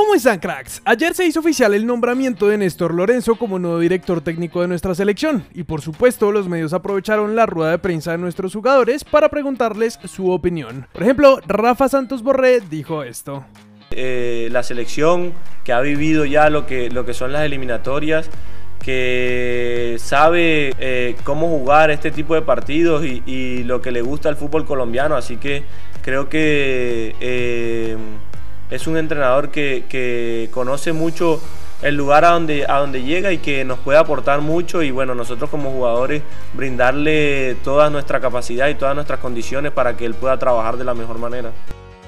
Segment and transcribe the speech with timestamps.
[0.00, 0.80] ¿Cómo están cracks?
[0.86, 4.94] Ayer se hizo oficial el nombramiento de Néstor Lorenzo como nuevo director técnico de nuestra
[4.94, 9.28] selección y por supuesto los medios aprovecharon la rueda de prensa de nuestros jugadores para
[9.28, 10.86] preguntarles su opinión.
[10.94, 13.44] Por ejemplo, Rafa Santos Borré dijo esto.
[13.90, 15.34] Eh, la selección
[15.64, 18.30] que ha vivido ya lo que, lo que son las eliminatorias,
[18.82, 24.36] que sabe eh, cómo jugar este tipo de partidos y, lo que le gusta al
[24.36, 25.62] fútbol colombiano, así que
[26.02, 27.14] creo que...
[27.20, 27.98] Eh,
[28.70, 31.40] es un entrenador que, conoce mucho
[31.82, 35.14] el lugar a donde, a donde llega y que nos puede aportar mucho y bueno,
[35.14, 40.38] nosotros como jugadores brindarle toda nuestra capacidad y todas nuestras condiciones para que él pueda
[40.38, 41.52] trabajar de la mejor manera.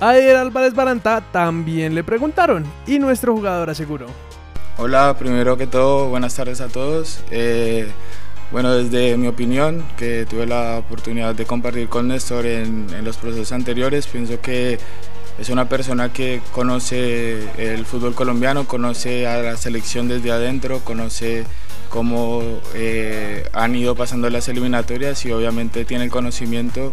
[0.00, 4.06] A Eder Álvarez Baranta también le preguntaron y nuestro jugador aseguró.
[4.76, 7.24] Hola, primero que todo, buenas tardes a todos.
[7.32, 7.88] Eh,
[8.52, 13.16] bueno, desde mi opinión, que tuve la oportunidad de compartir con Néstor en, en los
[13.16, 14.78] procesos anteriores, pienso que
[15.38, 21.44] es una persona que conoce el fútbol colombiano, conoce a la selección desde adentro, conoce
[21.88, 22.42] cómo
[22.74, 26.92] eh, han ido pasando las eliminatorias y obviamente tiene el conocimiento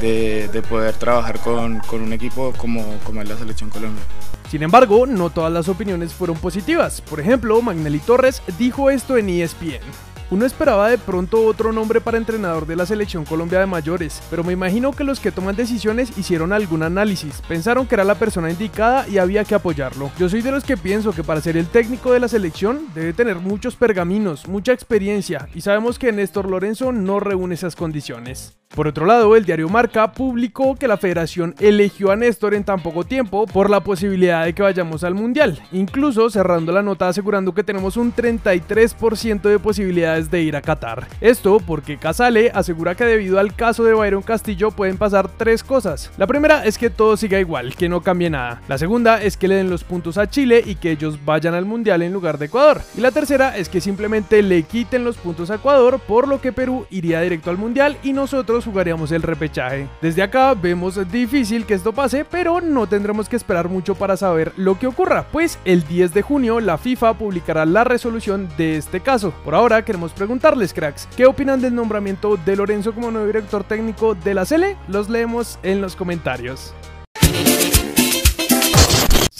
[0.00, 4.02] de, poder trabajar con, un equipo como, como es la selección Colombia.
[4.50, 7.00] Sin embargo, no todas las opiniones fueron positivas.
[7.00, 10.09] Por ejemplo, Magnelli Torres dijo esto en ESPN.
[10.30, 14.44] Uno esperaba de pronto otro nombre para entrenador de la selección Colombia de mayores, pero
[14.44, 18.48] me imagino que los que toman decisiones hicieron algún análisis, pensaron que era la persona
[18.48, 20.12] indicada y había que apoyarlo.
[20.20, 23.12] Yo soy de los que pienso que para ser el técnico de la selección debe
[23.12, 28.59] tener muchos pergaminos, mucha experiencia, y sabemos que Néstor Lorenzo no reúne esas condiciones.
[28.74, 32.80] Por otro lado, el diario Marca publicó que la federación eligió a Néstor en tan
[32.80, 37.52] poco tiempo por la posibilidad de que vayamos al Mundial, incluso cerrando la nota asegurando
[37.52, 41.08] que tenemos un 33% de posibilidades de ir a Qatar.
[41.20, 46.12] Esto porque Casale asegura que debido al caso de Byron Castillo pueden pasar tres cosas.
[46.16, 48.62] La primera es que todo siga igual, que no cambie nada.
[48.68, 51.64] La segunda es que le den los puntos a Chile y que ellos vayan al
[51.64, 52.82] Mundial en lugar de Ecuador.
[52.96, 56.52] Y la tercera es que simplemente le quiten los puntos a Ecuador, por lo que
[56.52, 59.88] Perú iría directo al Mundial y nosotros jugaríamos el repechaje.
[60.00, 64.52] Desde acá vemos difícil que esto pase, pero no tendremos que esperar mucho para saber
[64.56, 69.00] lo que ocurra, pues el 10 de junio la FIFA publicará la resolución de este
[69.00, 69.32] caso.
[69.44, 74.14] Por ahora queremos preguntarles, cracks, ¿qué opinan del nombramiento de Lorenzo como nuevo director técnico
[74.14, 74.76] de la Sele?
[74.88, 76.74] Los leemos en los comentarios.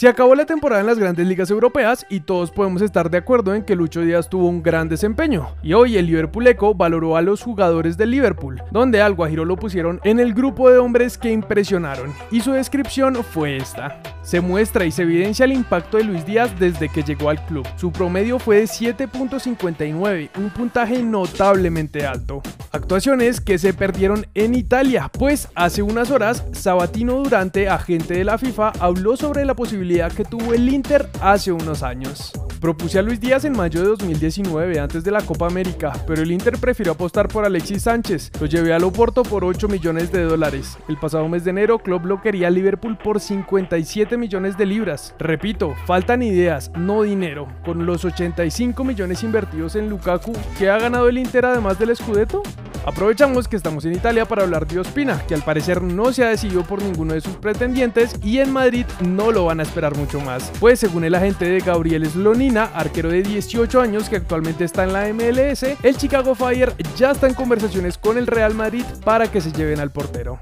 [0.01, 3.53] Se acabó la temporada en las grandes ligas europeas y todos podemos estar de acuerdo
[3.53, 5.49] en que Lucho Díaz tuvo un gran desempeño.
[5.61, 9.57] Y hoy el Liverpool Eco valoró a los jugadores del Liverpool, donde al Guajiro lo
[9.57, 12.15] pusieron en el grupo de hombres que impresionaron.
[12.31, 14.01] Y su descripción fue esta.
[14.23, 17.67] Se muestra y se evidencia el impacto de Luis Díaz desde que llegó al club.
[17.75, 22.41] Su promedio fue de 7.59, un puntaje notablemente alto.
[22.71, 28.39] Actuaciones que se perdieron en Italia, pues hace unas horas Sabatino Durante, agente de la
[28.39, 32.31] FIFA, habló sobre la posibilidad que tuvo el Inter hace unos años.
[32.61, 36.31] Propuse a Luis Díaz en mayo de 2019, antes de la Copa América, pero el
[36.31, 38.31] Inter prefirió apostar por Alexis Sánchez.
[38.39, 40.77] Lo llevé al Oporto por 8 millones de dólares.
[40.87, 45.13] El pasado mes de enero, Club lo quería a Liverpool por 57 millones de libras.
[45.19, 47.47] Repito, faltan ideas, no dinero.
[47.65, 52.43] Con los 85 millones invertidos en Lukaku, ¿qué ha ganado el Inter además del Scudetto?
[52.85, 56.29] Aprovechamos que estamos en Italia para hablar de Ospina, que al parecer no se ha
[56.29, 60.19] decidido por ninguno de sus pretendientes y en Madrid no lo van a esperar mucho
[60.19, 64.83] más, pues según el agente de Gabriel Slonina, arquero de 18 años que actualmente está
[64.83, 69.31] en la MLS, el Chicago Fire ya está en conversaciones con el Real Madrid para
[69.31, 70.39] que se lleven al portero.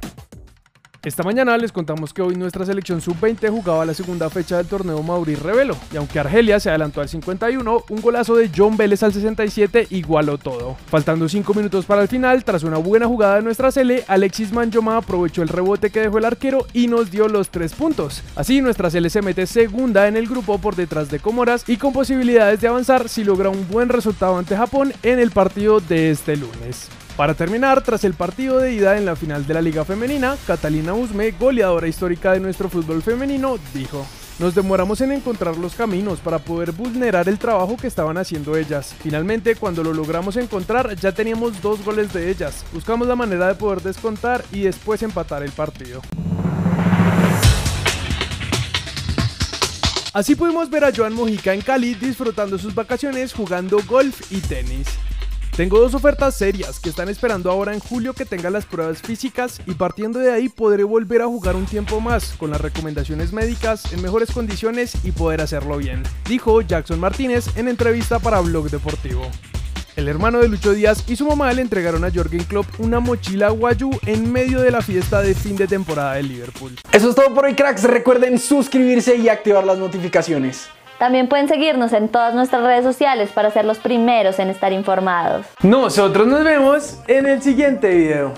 [1.02, 5.02] Esta mañana les contamos que hoy nuestra selección sub-20 jugaba la segunda fecha del torneo
[5.02, 9.14] Maurice Revelo, y aunque Argelia se adelantó al 51, un golazo de John Vélez al
[9.14, 10.76] 67 igualó todo.
[10.88, 14.98] Faltando 5 minutos para el final, tras una buena jugada de nuestra Sele, Alexis Manjoma
[14.98, 18.22] aprovechó el rebote que dejó el arquero y nos dio los 3 puntos.
[18.36, 21.94] Así nuestra Sele se mete segunda en el grupo por detrás de Comoras y con
[21.94, 26.36] posibilidades de avanzar si logra un buen resultado ante Japón en el partido de este
[26.36, 26.90] lunes.
[27.20, 30.94] Para terminar, tras el partido de ida en la final de la Liga Femenina, Catalina
[30.94, 34.08] Usme, goleadora histórica de nuestro fútbol femenino, dijo:
[34.40, 38.96] nos demoramos en encontrar los caminos para poder vulnerar el trabajo que estaban haciendo ellas.
[39.02, 42.64] Finalmente, cuando lo logramos encontrar, ya teníamos dos goles de ellas.
[42.72, 46.02] Buscamos la manera de poder descontar y después empatar el partido.
[50.14, 54.88] Así pudimos ver a Joan Mojica en Cali disfrutando sus vacaciones jugando golf y tenis.
[55.60, 59.60] Tengo dos ofertas serias que están esperando ahora en julio que tenga las pruebas físicas
[59.66, 63.92] y partiendo de ahí podré volver a jugar un tiempo más con las recomendaciones médicas
[63.92, 69.30] en mejores condiciones y poder hacerlo bien, dijo Jackson Martínez en entrevista para Blog Deportivo.
[69.98, 73.50] El hermano de Lucho Díaz y su mamá le entregaron a Jürgen Klopp una mochila
[73.50, 76.78] guayú en medio de la fiesta de fin de temporada de Liverpool.
[76.94, 77.84] Eso es todo por hoy, cracks.
[77.84, 80.70] Recuerden suscribirse y activar las notificaciones.
[81.00, 85.46] También pueden seguirnos en todas nuestras redes sociales para ser los primeros en estar informados.
[85.64, 88.34] Nosotros nos vemos en el siguiente video.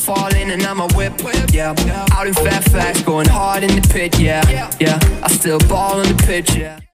[0.00, 1.12] Falling and I'm a whip,
[1.52, 1.74] yeah.
[2.16, 4.40] Out in Fairfax, going hard in the pit, yeah,
[4.80, 4.98] yeah.
[5.22, 6.80] I still ball on the pitch, yeah.